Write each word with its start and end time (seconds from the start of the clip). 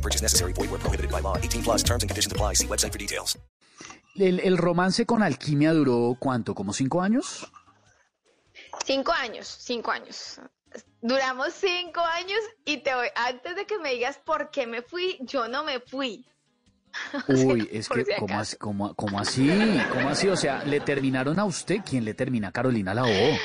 No 0.00 0.02
purchase 0.02 0.22
necessary. 0.22 0.52
Void 0.54 0.70
where 0.70 0.78
prohibited 0.80 1.10
by 1.10 1.20
law. 1.20 1.36
18 1.36 1.62
plus 1.62 1.82
terms 1.82 2.02
and 2.02 2.08
conditions 2.10 2.32
apply. 2.32 2.54
See 2.54 2.66
website 2.66 2.92
for 2.92 2.98
details. 2.98 3.38
El, 4.16 4.40
el 4.40 4.56
romance 4.56 5.04
con 5.06 5.22
Alquimia 5.22 5.72
duró 5.72 6.16
cuánto, 6.18 6.54
como 6.54 6.72
cinco 6.72 7.00
años. 7.02 7.46
Cinco 8.84 9.12
años, 9.12 9.46
cinco 9.46 9.90
años. 9.90 10.40
Duramos 11.02 11.52
cinco 11.54 12.00
años 12.00 12.38
y 12.64 12.78
te 12.78 12.94
voy, 12.94 13.08
antes 13.14 13.56
de 13.56 13.66
que 13.66 13.78
me 13.78 13.92
digas 13.92 14.18
por 14.24 14.50
qué 14.50 14.66
me 14.66 14.82
fui, 14.82 15.16
yo 15.20 15.48
no 15.48 15.64
me 15.64 15.80
fui. 15.80 16.26
Uy, 17.28 17.68
es 17.72 17.88
que, 17.88 18.04
si 18.04 18.12
¿cómo, 18.18 18.38
así- 18.40 18.56
cómo- 18.56 18.94
cómo 18.94 19.20
así? 19.20 19.48
¿Cómo 19.92 20.08
así? 20.08 20.28
O 20.28 20.36
sea, 20.36 20.64
¿le 20.64 20.80
terminaron 20.80 21.38
a 21.38 21.44
usted? 21.44 21.78
¿Quién 21.88 22.04
le 22.04 22.14
termina? 22.14 22.48
a 22.48 22.52
Carolina 22.52 22.94
la 22.94 23.04
O. 23.04 23.38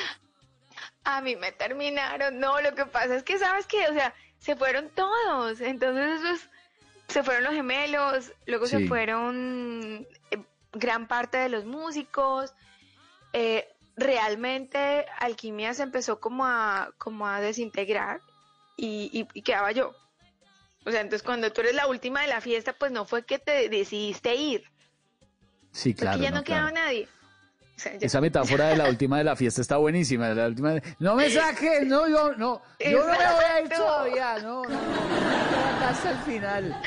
A 1.04 1.20
mí 1.20 1.36
me 1.36 1.52
terminaron. 1.52 2.38
No, 2.40 2.60
lo 2.60 2.74
que 2.74 2.86
pasa 2.86 3.14
es 3.14 3.22
que, 3.22 3.38
¿sabes 3.38 3.66
qué? 3.66 3.86
O 3.88 3.92
sea, 3.94 4.12
se 4.38 4.56
fueron 4.56 4.88
todos. 4.90 5.60
Entonces, 5.60 6.48
se 7.08 7.22
fueron 7.22 7.44
los 7.44 7.54
gemelos, 7.54 8.32
luego 8.46 8.66
Sí. 8.66 8.78
se 8.82 8.88
fueron 8.88 10.06
eh, 10.30 10.38
gran 10.72 11.06
parte 11.08 11.38
de 11.38 11.48
los 11.48 11.64
músicos. 11.64 12.54
Eh, 13.32 13.68
realmente, 13.96 15.06
Alquimia 15.18 15.72
se 15.74 15.82
empezó 15.82 16.20
como 16.20 16.44
a, 16.46 16.92
como 16.98 17.26
a 17.26 17.40
desintegrar 17.40 18.20
y, 18.76 19.10
y- 19.12 19.28
y 19.38 19.42
quedaba 19.42 19.72
yo. 19.72 19.94
O 20.84 20.90
sea, 20.90 21.00
entonces 21.00 21.22
cuando 21.24 21.52
tú 21.52 21.62
eres 21.62 21.74
la 21.74 21.88
última 21.88 22.20
de 22.22 22.28
la 22.28 22.40
fiesta, 22.40 22.72
pues 22.72 22.92
no 22.92 23.04
fue 23.04 23.24
que 23.24 23.38
te 23.38 23.68
decidiste 23.68 24.34
ir, 24.36 24.62
Sí, 25.72 25.90
porque 25.94 26.02
claro. 26.02 26.22
ya 26.22 26.30
no, 26.30 26.36
no, 26.38 26.44
quedaba 26.44 26.70
claro. 26.70 26.86
nadie. 26.86 27.08
O 27.76 27.78
sea, 27.78 27.92
ya- 27.92 28.06
Esa 28.06 28.20
metáfora 28.20 28.68
de 28.68 28.76
la 28.76 28.88
última 28.88 29.18
de 29.18 29.24
la 29.24 29.36
fiesta 29.36 29.60
está 29.60 29.76
buenísima. 29.76 30.28
La 30.30 30.46
última 30.46 30.72
de- 30.74 30.82
No 30.98 31.14
me 31.14 31.28
saques, 31.30 31.86
no, 31.86 32.08
yo 32.08 32.32
no, 32.34 32.62
yo 32.80 33.06
no 33.06 33.12
me 33.12 33.32
voy 33.32 33.44
a 33.44 33.60
ir 33.60 33.68
todavía, 33.68 34.38
no, 34.38 34.62
no, 34.64 34.68
no, 34.70 35.86
hasta 35.86 36.10
el 36.12 36.18
final. 36.18 36.82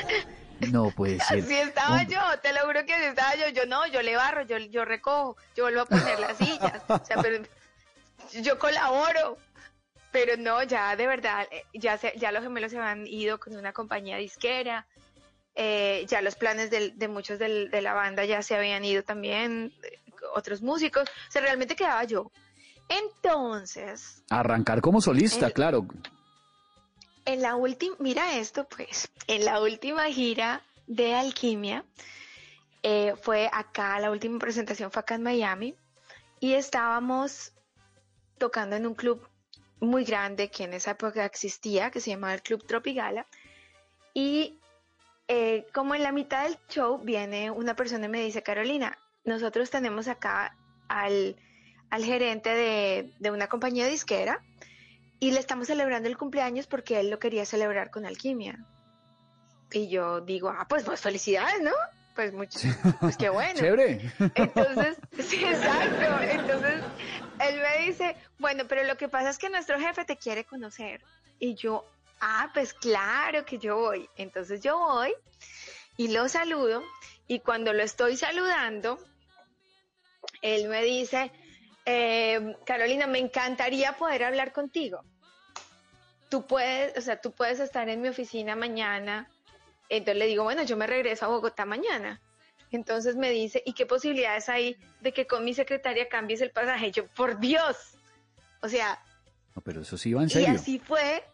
No 0.72 0.90
puede 0.90 1.20
ser. 1.20 1.38
Así 1.44 1.54
estaba 1.54 1.96
Un- 2.02 2.06
yo, 2.08 2.20
te 2.42 2.52
lo 2.52 2.60
juro 2.66 2.84
que 2.84 2.92
así 2.92 3.04
estaba 3.04 3.34
yo. 3.36 3.48
Yo 3.48 3.64
no, 3.66 3.86
yo 3.86 4.02
le 4.02 4.16
barro, 4.16 4.42
yo, 4.42 4.58
yo 4.58 4.84
recojo, 4.84 5.36
yo 5.56 5.64
vuelvo 5.64 5.82
a 5.82 5.86
poner 5.86 6.18
las 6.20 6.36
sillas. 6.36 6.82
O 6.88 7.04
sea, 7.04 7.22
pero 7.22 7.42
yo 8.42 8.58
colaboro. 8.58 9.38
Pero 10.12 10.36
no, 10.36 10.62
ya 10.64 10.96
de 10.96 11.06
verdad, 11.06 11.46
eh, 11.52 11.64
ya, 11.72 11.96
se, 11.96 12.12
ya 12.16 12.32
los 12.32 12.42
gemelos 12.42 12.72
se 12.72 12.78
habían 12.78 13.06
ido 13.06 13.38
con 13.38 13.56
una 13.56 13.72
compañía 13.72 14.16
disquera. 14.16 14.86
eh, 15.56 16.06
ya 16.08 16.22
los 16.22 16.36
planes 16.36 16.70
del- 16.70 16.96
de 16.96 17.08
muchos 17.08 17.38
del- 17.40 17.70
de 17.70 17.82
la 17.82 17.92
banda 17.92 18.24
ya 18.24 18.40
se 18.40 18.54
habían 18.54 18.84
ido 18.84 19.02
también, 19.02 19.72
otros 20.34 20.62
músicos. 20.62 21.08
O 21.08 21.30
sea, 21.30 21.42
realmente 21.42 21.76
quedaba 21.76 22.04
yo. 22.04 22.30
Entonces, 22.88 24.22
Arrancar 24.30 24.80
como 24.80 25.00
solista, 25.00 25.46
El- 25.46 25.52
claro. 25.52 25.86
En 27.26 27.42
la 27.42 27.54
última, 27.54 27.94
mira 27.98 28.38
esto 28.38 28.66
pues, 28.68 29.10
en 29.26 29.44
la 29.44 29.60
última 29.60 30.04
gira 30.06 30.62
de 30.86 31.14
Alquimia, 31.14 31.84
eh, 32.82 33.14
fue 33.22 33.48
acá, 33.52 34.00
la 34.00 34.10
última 34.10 34.38
presentación 34.38 34.90
fue 34.90 35.00
acá 35.00 35.14
en 35.14 35.22
Miami, 35.22 35.74
y 36.40 36.54
estábamos 36.54 37.52
tocando 38.38 38.74
en 38.74 38.86
un 38.86 38.94
club 38.94 39.28
muy 39.80 40.04
grande 40.04 40.50
que 40.50 40.64
en 40.64 40.72
esa 40.72 40.92
época 40.92 41.24
existía, 41.24 41.90
que 41.90 42.00
se 42.00 42.10
llamaba 42.10 42.34
el 42.34 42.42
Club 42.42 42.66
Tropigala, 42.66 43.26
y 44.14 44.58
eh, 45.28 45.66
como 45.72 45.94
en 45.94 46.02
la 46.02 46.10
mitad 46.12 46.44
del 46.44 46.58
show 46.68 46.98
viene 46.98 47.50
una 47.50 47.76
persona 47.76 48.06
y 48.06 48.08
me 48.08 48.22
dice, 48.24 48.42
Carolina, 48.42 48.98
nosotros 49.24 49.70
tenemos 49.70 50.08
acá 50.08 50.56
al, 50.88 51.36
al 51.90 52.04
gerente 52.04 52.50
de, 52.50 53.12
de 53.18 53.30
una 53.30 53.48
compañía 53.48 53.86
disquera, 53.86 54.42
y 55.20 55.32
le 55.32 55.38
estamos 55.38 55.66
celebrando 55.66 56.08
el 56.08 56.16
cumpleaños 56.16 56.66
porque 56.66 56.98
él 56.98 57.10
lo 57.10 57.18
quería 57.18 57.44
celebrar 57.44 57.90
con 57.90 58.06
alquimia. 58.06 58.58
Y 59.70 59.88
yo 59.88 60.22
digo, 60.22 60.48
ah, 60.48 60.66
pues, 60.68 60.82
pues 60.82 61.00
felicidades, 61.00 61.60
¿no? 61.60 61.72
Pues 62.14 62.32
mucho, 62.32 62.58
pues 63.00 63.16
qué 63.16 63.28
bueno. 63.28 63.54
Chévere. 63.54 64.12
Entonces, 64.34 64.96
sí, 65.20 65.44
exacto. 65.44 66.22
Entonces, 66.22 66.82
él 67.38 67.60
me 67.60 67.86
dice, 67.86 68.16
bueno, 68.38 68.64
pero 68.66 68.82
lo 68.84 68.96
que 68.96 69.08
pasa 69.08 69.30
es 69.30 69.38
que 69.38 69.48
nuestro 69.50 69.78
jefe 69.78 70.04
te 70.04 70.16
quiere 70.16 70.44
conocer. 70.44 71.02
Y 71.38 71.54
yo, 71.54 71.84
ah, 72.20 72.50
pues 72.52 72.74
claro 72.74 73.44
que 73.44 73.58
yo 73.58 73.76
voy. 73.76 74.08
Entonces 74.16 74.60
yo 74.60 74.78
voy 74.78 75.14
y 75.96 76.08
lo 76.08 76.28
saludo. 76.28 76.82
Y 77.28 77.40
cuando 77.40 77.72
lo 77.72 77.82
estoy 77.82 78.16
saludando, 78.16 78.98
él 80.42 80.68
me 80.68 80.82
dice, 80.82 81.30
eh, 81.84 82.56
Carolina, 82.64 83.06
me 83.06 83.18
encantaría 83.18 83.92
poder 83.94 84.24
hablar 84.24 84.52
contigo. 84.52 85.04
Tú 86.28 86.46
puedes, 86.46 86.96
o 86.96 87.00
sea, 87.00 87.20
tú 87.20 87.32
puedes 87.32 87.58
estar 87.60 87.88
en 87.88 88.00
mi 88.00 88.08
oficina 88.08 88.54
mañana. 88.54 89.28
Entonces 89.88 90.16
le 90.16 90.26
digo, 90.26 90.44
bueno, 90.44 90.62
yo 90.62 90.76
me 90.76 90.86
regreso 90.86 91.24
a 91.24 91.28
Bogotá 91.28 91.64
mañana. 91.64 92.20
Entonces 92.70 93.16
me 93.16 93.30
dice, 93.30 93.62
¿y 93.66 93.72
qué 93.72 93.84
posibilidades 93.84 94.48
hay 94.48 94.76
de 95.00 95.12
que 95.12 95.26
con 95.26 95.44
mi 95.44 95.54
secretaria 95.54 96.08
cambies 96.08 96.40
el 96.40 96.52
pasaje? 96.52 96.92
Yo, 96.92 97.06
por 97.08 97.40
Dios. 97.40 97.76
O 98.62 98.68
sea, 98.68 99.02
No, 99.56 99.62
pero 99.62 99.82
eso 99.82 99.98
sí 99.98 100.10
iba 100.10 100.22
en 100.22 100.28
y 100.28 100.30
serio. 100.30 100.50
así 100.52 100.78
fue, 100.78 101.24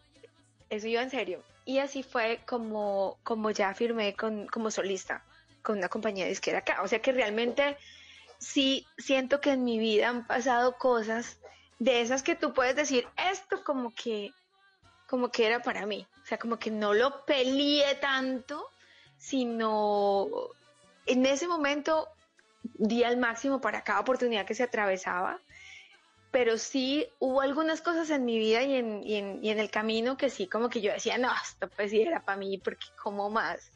eso 0.71 0.87
iba 0.87 1.03
en 1.03 1.11
serio. 1.11 1.43
Y 1.65 1.77
así 1.77 2.01
fue 2.01 2.39
como, 2.47 3.19
como 3.23 3.51
ya 3.51 3.73
firmé 3.75 4.15
con, 4.15 4.47
como 4.47 4.71
solista 4.71 5.23
con 5.61 5.77
una 5.77 5.89
compañía 5.89 6.25
disquera 6.25 6.59
acá. 6.59 6.81
O 6.81 6.87
sea 6.87 6.99
que 7.01 7.11
realmente 7.11 7.77
sí 8.39 8.85
siento 8.97 9.41
que 9.41 9.51
en 9.51 9.63
mi 9.63 9.79
vida 9.79 10.09
han 10.09 10.25
pasado 10.27 10.77
cosas 10.77 11.39
de 11.79 12.01
esas 12.01 12.23
que 12.23 12.35
tú 12.35 12.53
puedes 12.53 12.75
decir, 12.75 13.07
esto 13.31 13.63
como 13.63 13.93
que, 13.93 14.31
como 15.07 15.29
que 15.29 15.45
era 15.45 15.61
para 15.61 15.85
mí. 15.85 16.07
O 16.23 16.25
sea, 16.25 16.37
como 16.37 16.57
que 16.57 16.71
no 16.71 16.93
lo 16.93 17.25
peleé 17.25 17.95
tanto, 17.95 18.69
sino 19.17 20.27
en 21.05 21.25
ese 21.25 21.47
momento 21.47 22.07
di 22.63 23.03
al 23.03 23.17
máximo 23.17 23.61
para 23.61 23.83
cada 23.83 24.01
oportunidad 24.01 24.45
que 24.45 24.55
se 24.55 24.63
atravesaba 24.63 25.39
pero 26.31 26.57
sí 26.57 27.07
hubo 27.19 27.41
algunas 27.41 27.81
cosas 27.81 28.09
en 28.09 28.25
mi 28.25 28.37
vida 28.37 28.61
y 28.63 28.75
en, 28.75 29.03
y 29.03 29.15
en, 29.15 29.43
y 29.43 29.49
en 29.49 29.59
el 29.59 29.71
camino 29.71 30.17
que 30.17 30.29
sí, 30.29 30.47
como 30.47 30.69
que 30.69 30.81
yo 30.81 30.91
decía, 30.91 31.17
no, 31.17 31.29
esto 31.43 31.69
pues 31.75 31.91
sí 31.91 32.01
era 32.01 32.23
para 32.23 32.37
mí, 32.37 32.57
porque 32.57 32.85
como 33.01 33.29
más. 33.29 33.71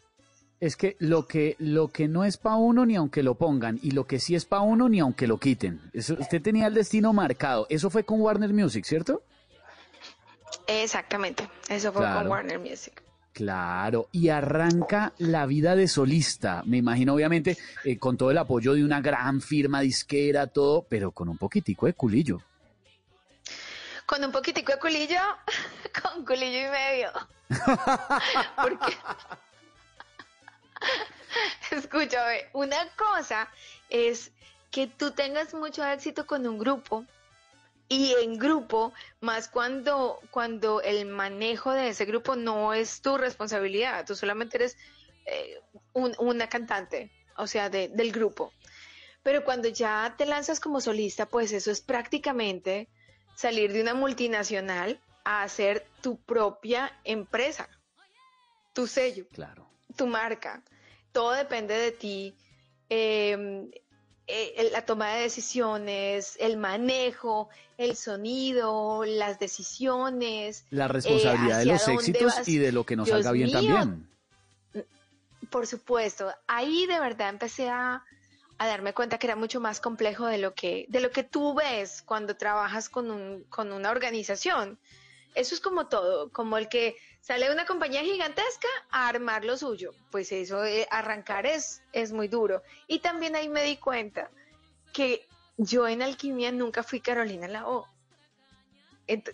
Es 0.62 0.78
que 0.78 0.96
lo 1.00 1.26
que 1.28 1.56
lo 1.58 1.88
que 1.90 2.08
no 2.08 2.24
es 2.24 2.38
pa' 2.38 2.56
uno 2.56 2.86
ni 2.86 2.96
aunque 2.96 3.24
lo 3.24 3.34
pongan 3.36 3.80
y 3.82 3.92
lo 3.92 4.06
que 4.06 4.20
sí 4.20 4.36
es 4.36 4.46
pa' 4.46 4.62
uno 4.62 4.88
ni 4.88 5.00
aunque 5.00 5.26
lo 5.28 5.38
quiten. 5.40 5.82
Eso, 5.92 6.16
usted 6.20 6.42
tenía 6.42 6.68
el 6.68 6.76
destino 6.76 7.12
marcado. 7.14 7.66
Eso 7.70 7.90
fue 7.90 8.04
con 8.06 8.22
Warner 8.22 8.54
Music, 8.54 8.86
¿cierto? 8.86 9.24
Exactamente, 10.68 11.50
eso 11.68 11.92
fue 11.92 12.04
Claro. 12.04 12.20
con 12.20 12.28
Warner 12.30 12.60
Music. 12.60 13.02
Claro, 13.34 14.08
y 14.12 14.30
arranca 14.30 15.14
la 15.18 15.46
vida 15.46 15.76
de 15.76 15.88
solista. 15.88 16.62
Me 16.66 16.78
imagino, 16.78 17.14
obviamente, 17.16 17.58
eh, 17.86 17.98
con 17.98 18.18
todo 18.18 18.30
el 18.30 18.38
apoyo 18.38 18.74
de 18.74 18.84
una 18.84 19.02
gran 19.02 19.42
firma 19.42 19.80
disquera, 19.82 20.48
todo, 20.48 20.86
pero 20.88 21.12
con 21.12 21.30
un 21.30 21.38
poquitico 21.38 21.86
de 21.88 21.94
culillo. 21.94 22.40
Con 24.06 24.24
un 24.24 24.32
poquitico 24.32 24.74
de 24.74 24.80
culillo, 24.80 25.20
con 26.04 26.26
culillo 26.26 26.60
y 26.60 26.70
medio. 26.70 27.10
Porque, 28.62 28.98
escúchame, 31.72 32.50
una 32.54 32.88
cosa 32.96 33.50
es 33.90 34.32
que 34.72 34.88
tú 34.88 35.12
tengas 35.12 35.54
mucho 35.54 35.86
éxito 35.86 36.26
con 36.26 36.46
un 36.48 36.58
grupo 36.58 37.06
y 37.88 38.14
en 38.24 38.38
grupo, 38.38 38.94
más 39.20 39.50
cuando, 39.50 40.22
cuando 40.32 40.82
el 40.82 41.06
manejo 41.08 41.74
de 41.74 41.90
ese 41.90 42.06
grupo 42.06 42.36
no 42.38 42.74
es 42.74 43.02
tu 43.02 43.18
responsabilidad, 43.18 44.06
tú 44.06 44.16
solamente 44.16 44.58
eres 44.58 44.78
eh, 45.26 45.62
un- 45.94 46.16
una 46.18 46.48
cantante, 46.48 47.12
o 47.38 47.46
sea, 47.48 47.70
de- 47.70 47.90
del 47.90 48.12
grupo. 48.12 48.54
Pero 49.24 49.44
cuando 49.44 49.68
ya 49.68 50.16
te 50.18 50.26
lanzas 50.26 50.60
como 50.60 50.82
solista, 50.82 51.28
pues 51.28 51.52
eso 51.52 51.70
es 51.70 51.82
prácticamente 51.82 52.90
salir 53.36 53.72
de 53.72 53.82
una 53.82 53.94
multinacional 53.94 55.00
a 55.26 55.44
hacer 55.44 55.86
tu 56.02 56.20
propia 56.24 56.92
empresa, 57.04 57.70
tu 58.74 58.88
sello 58.88 59.28
Claro. 59.32 59.70
tu 59.96 60.08
marca. 60.08 60.64
Todo 61.12 61.32
depende 61.32 61.74
de 61.78 61.92
ti. 61.92 62.34
eh, 62.90 63.70
eh, 64.28 64.70
la 64.72 64.86
toma 64.86 65.14
de 65.16 65.24
decisiones, 65.24 66.38
el 66.40 66.58
manejo, 66.58 67.50
el 67.78 67.96
sonido, 67.98 69.04
las 69.06 69.40
decisiones. 69.40 70.66
La 70.70 70.88
responsabilidad 70.88 71.64
de 71.64 71.74
hacia 71.74 71.74
los 71.74 71.88
éxitos 71.88 72.36
vas. 72.38 72.48
y 72.48 72.58
de 72.58 72.72
lo 72.72 72.86
que 72.86 72.96
nos 72.96 73.08
Dios 73.08 73.18
salga 73.18 73.32
bien 73.32 73.48
mío. 73.48 73.76
también. 73.76 74.08
por 75.50 75.68
supuesto. 75.68 76.34
Ahí 76.48 76.86
de 76.88 77.00
verdad 77.00 77.30
empecé 77.30 77.68
a, 77.70 78.06
a 78.58 78.68
darme 78.68 78.94
cuenta 78.94 79.18
que 79.18 79.28
era 79.28 79.36
mucho 79.36 79.60
más 79.60 79.82
complejo 79.82 80.28
de 80.28 80.38
lo 80.38 80.54
que, 80.54 80.86
de 80.88 81.02
lo 81.02 81.12
que 81.12 81.24
tú 81.24 81.54
ves 81.54 82.02
cuando 82.04 82.38
trabajas 82.38 82.88
con, 82.88 83.12
un, 83.12 83.44
con 83.50 83.74
una 83.74 83.90
organización. 83.92 84.80
Eso 85.36 85.56
es 85.56 85.62
como 85.62 85.88
todo, 85.88 86.30
como 86.32 86.58
el 86.58 86.70
que 86.70 86.96
sale 87.22 87.52
una 87.52 87.66
compañía 87.66 88.02
gigantesca 88.02 88.68
a 88.90 89.08
armar 89.08 89.46
lo 89.46 89.58
suyo. 89.58 89.94
Pues 90.12 90.32
eso, 90.32 90.66
eh, 90.66 90.88
arrancar 90.92 91.46
es, 91.46 91.82
es 91.94 92.12
muy 92.12 92.28
duro. 92.28 92.62
Y 92.88 93.00
también 93.00 93.36
ahí 93.36 93.48
me 93.48 93.64
di 93.64 93.78
cuenta 93.78 94.30
que 94.92 95.28
yo 95.58 95.88
en 95.88 96.02
alquimia 96.02 96.52
nunca 96.52 96.84
fui 96.84 97.00
Carolina 97.00 97.48
la 97.48 97.68
O. 97.68 97.88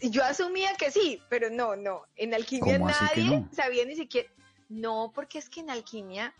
Yo 0.01 0.23
asumía 0.23 0.73
que 0.75 0.91
sí, 0.91 1.21
pero 1.29 1.49
no, 1.49 1.75
no. 1.75 2.03
En 2.15 2.33
alquimia 2.33 2.77
¿Cómo 2.77 2.89
así 2.89 3.05
que 3.13 3.21
nadie 3.21 3.39
no? 3.39 3.49
sabía 3.53 3.85
ni 3.85 3.95
siquiera. 3.95 4.29
No, 4.69 5.11
porque 5.13 5.37
es 5.37 5.49
que 5.49 5.61
en 5.61 5.69
alquimia 5.69 6.33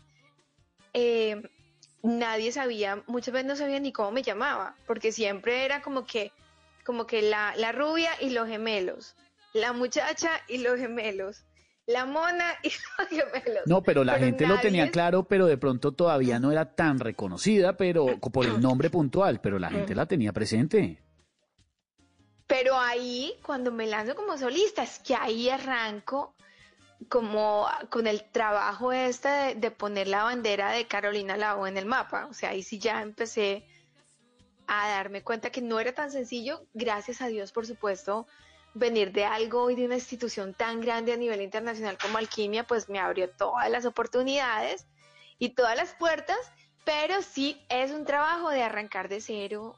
eh, 0.92 1.40
nadie 2.02 2.52
sabía, 2.52 3.02
muchas 3.06 3.32
veces 3.32 3.46
no 3.46 3.56
sabía 3.56 3.80
ni 3.80 3.92
cómo 3.92 4.10
me 4.10 4.22
llamaba, 4.22 4.76
porque 4.86 5.12
siempre 5.12 5.64
era 5.64 5.82
como 5.82 6.04
que, 6.04 6.32
como 6.84 7.06
que 7.06 7.22
la, 7.22 7.54
la 7.56 7.72
rubia 7.72 8.10
y 8.20 8.30
los 8.30 8.48
gemelos, 8.48 9.14
la 9.52 9.72
muchacha 9.72 10.30
y 10.48 10.58
los 10.58 10.78
gemelos, 10.78 11.44
la 11.86 12.04
mona 12.04 12.54
y 12.62 12.70
los 12.70 13.08
gemelos. 13.08 13.62
No, 13.66 13.82
pero 13.82 14.04
la 14.04 14.18
gente 14.18 14.46
lo 14.46 14.58
tenía 14.60 14.90
claro, 14.90 15.24
pero 15.24 15.46
de 15.46 15.58
pronto 15.58 15.92
todavía 15.92 16.38
no 16.38 16.52
era 16.52 16.74
tan 16.74 16.98
reconocida, 16.98 17.76
pero 17.76 18.18
por 18.18 18.46
el 18.46 18.60
nombre 18.60 18.90
puntual, 18.90 19.40
pero 19.40 19.58
la 19.58 19.70
gente 19.70 19.94
la 19.94 20.06
tenía 20.06 20.32
presente. 20.32 21.02
Pero 22.46 22.78
ahí, 22.78 23.34
cuando 23.44 23.70
me 23.70 23.86
lanzo 23.86 24.14
como 24.14 24.38
solista, 24.38 24.82
es 24.82 24.98
que 25.00 25.14
ahí 25.14 25.50
arranco 25.50 26.34
como 27.08 27.66
con 27.90 28.06
el 28.06 28.24
trabajo 28.24 28.90
este 28.90 29.28
de, 29.28 29.54
de 29.54 29.70
poner 29.70 30.08
la 30.08 30.24
bandera 30.24 30.72
de 30.72 30.86
Carolina 30.86 31.36
Lao 31.36 31.66
en 31.66 31.76
el 31.76 31.84
mapa. 31.84 32.26
O 32.26 32.34
sea, 32.34 32.50
ahí 32.50 32.62
sí 32.62 32.78
ya 32.78 33.02
empecé 33.02 33.66
a 34.66 34.88
darme 34.88 35.22
cuenta 35.22 35.50
que 35.50 35.62
no 35.62 35.80
era 35.80 35.92
tan 35.92 36.10
sencillo, 36.10 36.66
gracias 36.74 37.22
a 37.22 37.26
Dios, 37.26 37.52
por 37.52 37.66
supuesto, 37.66 38.26
venir 38.78 39.12
de 39.12 39.24
algo 39.24 39.70
y 39.70 39.76
de 39.76 39.84
una 39.84 39.96
institución 39.96 40.54
tan 40.54 40.80
grande 40.80 41.12
a 41.12 41.16
nivel 41.16 41.42
internacional 41.42 41.98
como 42.00 42.18
Alquimia, 42.18 42.64
pues 42.64 42.88
me 42.88 42.98
abrió 42.98 43.28
todas 43.30 43.70
las 43.70 43.84
oportunidades 43.84 44.86
y 45.38 45.50
todas 45.50 45.76
las 45.76 45.94
puertas, 45.94 46.38
pero 46.84 47.22
sí 47.22 47.60
es 47.68 47.90
un 47.90 48.04
trabajo 48.04 48.50
de 48.50 48.62
arrancar 48.62 49.08
de 49.08 49.20
cero 49.20 49.76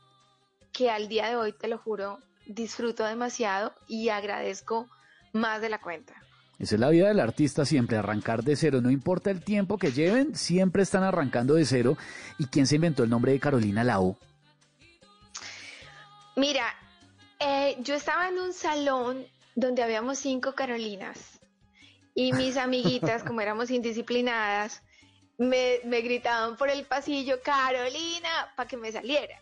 que 0.72 0.90
al 0.90 1.08
día 1.08 1.28
de 1.28 1.36
hoy, 1.36 1.52
te 1.52 1.68
lo 1.68 1.78
juro, 1.78 2.18
disfruto 2.46 3.04
demasiado 3.04 3.74
y 3.88 4.08
agradezco 4.08 4.88
más 5.32 5.60
de 5.60 5.68
la 5.68 5.80
cuenta. 5.80 6.14
Esa 6.58 6.74
es 6.74 6.80
la 6.80 6.90
vida 6.90 7.08
del 7.08 7.20
artista 7.20 7.64
siempre, 7.64 7.96
arrancar 7.96 8.44
de 8.44 8.54
cero, 8.54 8.82
no 8.82 8.90
importa 8.90 9.30
el 9.30 9.42
tiempo 9.42 9.78
que 9.78 9.92
lleven, 9.92 10.36
siempre 10.36 10.82
están 10.82 11.02
arrancando 11.02 11.54
de 11.54 11.64
cero. 11.64 11.96
¿Y 12.38 12.46
quién 12.46 12.66
se 12.66 12.76
inventó 12.76 13.02
el 13.02 13.08
nombre 13.08 13.32
de 13.32 13.40
Carolina 13.40 13.82
Lao? 13.82 14.18
Mira, 16.36 16.64
eh, 17.40 17.76
yo 17.80 17.94
estaba 17.94 18.28
en 18.28 18.38
un 18.38 18.52
salón 18.52 19.26
donde 19.54 19.82
habíamos 19.82 20.18
cinco 20.18 20.54
Carolinas 20.54 21.40
y 22.14 22.32
mis 22.32 22.56
amiguitas, 22.56 23.22
como 23.24 23.40
éramos 23.40 23.70
indisciplinadas, 23.70 24.82
me, 25.38 25.80
me 25.84 26.02
gritaban 26.02 26.56
por 26.56 26.68
el 26.68 26.84
pasillo, 26.84 27.40
Carolina, 27.42 28.52
para 28.56 28.68
que 28.68 28.76
me 28.76 28.92
saliera. 28.92 29.38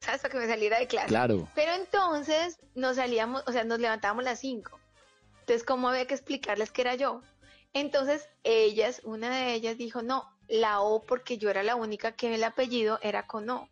¿Sabes? 0.00 0.20
Para 0.20 0.32
que 0.32 0.38
me 0.38 0.46
saliera 0.46 0.78
de 0.78 0.86
clase. 0.86 1.08
Claro. 1.08 1.48
Pero 1.54 1.72
entonces 1.72 2.58
nos 2.74 2.96
salíamos, 2.96 3.42
o 3.46 3.52
sea, 3.52 3.64
nos 3.64 3.78
levantábamos 3.78 4.24
las 4.24 4.40
cinco. 4.40 4.78
Entonces, 5.40 5.64
¿cómo 5.64 5.88
había 5.88 6.06
que 6.06 6.14
explicarles 6.14 6.70
que 6.70 6.82
era 6.82 6.94
yo? 6.94 7.22
Entonces, 7.72 8.28
ellas, 8.44 9.00
una 9.04 9.34
de 9.34 9.54
ellas 9.54 9.78
dijo, 9.78 10.02
no, 10.02 10.24
la 10.48 10.80
O, 10.80 11.02
porque 11.02 11.38
yo 11.38 11.50
era 11.50 11.62
la 11.62 11.76
única 11.76 12.12
que 12.12 12.34
el 12.34 12.44
apellido 12.44 12.98
era 13.02 13.26
con 13.26 13.48
O. 13.48 13.68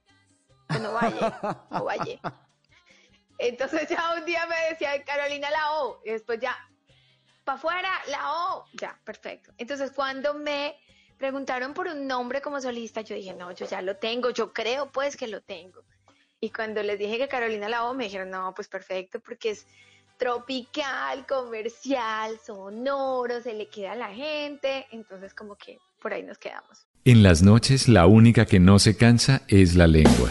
Con 0.68 0.84
Ovalle, 0.86 1.32
Ovalle. 1.70 2.20
Entonces 3.38 3.88
ya 3.88 4.14
un 4.18 4.24
día 4.24 4.46
me 4.46 4.70
decía 4.70 5.02
Carolina 5.04 5.50
la 5.50 5.72
O, 5.78 6.00
y 6.04 6.10
después 6.10 6.40
ya, 6.40 6.56
para 7.44 7.56
afuera, 7.56 7.90
la 8.08 8.32
O, 8.32 8.64
ya, 8.74 8.98
perfecto. 9.04 9.52
Entonces 9.58 9.92
cuando 9.92 10.34
me 10.34 10.76
preguntaron 11.16 11.72
por 11.72 11.86
un 11.86 12.06
nombre 12.06 12.40
como 12.40 12.60
solista, 12.60 13.00
yo 13.00 13.14
dije, 13.14 13.34
no, 13.34 13.52
yo 13.52 13.66
ya 13.66 13.80
lo 13.82 13.96
tengo, 13.96 14.30
yo 14.30 14.52
creo 14.52 14.90
pues 14.90 15.16
que 15.16 15.28
lo 15.28 15.40
tengo. 15.40 15.82
Y 16.40 16.50
cuando 16.50 16.82
les 16.82 16.98
dije 16.98 17.18
que 17.18 17.28
Carolina 17.28 17.68
la 17.68 17.84
O, 17.84 17.94
me 17.94 18.04
dijeron, 18.04 18.30
no, 18.30 18.52
pues 18.54 18.68
perfecto, 18.68 19.20
porque 19.20 19.50
es 19.50 19.66
tropical, 20.18 21.26
comercial, 21.26 22.38
sonoro, 22.44 23.40
se 23.40 23.54
le 23.54 23.68
queda 23.68 23.92
a 23.92 23.96
la 23.96 24.12
gente, 24.12 24.86
entonces 24.90 25.32
como 25.32 25.56
que 25.56 25.78
por 26.02 26.12
ahí 26.12 26.22
nos 26.22 26.38
quedamos. 26.38 26.86
En 27.04 27.22
las 27.22 27.42
noches 27.42 27.88
la 27.88 28.06
única 28.06 28.44
que 28.44 28.58
no 28.58 28.78
se 28.78 28.96
cansa 28.96 29.42
es 29.48 29.76
la 29.76 29.86
lengua. 29.86 30.30